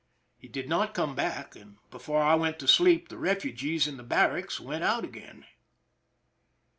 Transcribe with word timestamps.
He 0.35 0.47
did 0.47 0.67
not 0.67 0.95
come 0.95 1.13
back, 1.13 1.55
and 1.55 1.77
before 1.91 2.23
I 2.23 2.33
went 2.33 2.57
to 2.57 2.67
sleep 2.67 3.09
the 3.09 3.19
refugees 3.19 3.85
in 3.85 3.97
the 3.97 4.03
barracks 4.03 4.59
went 4.59 4.83
out 4.83 5.03
again. 5.05 5.45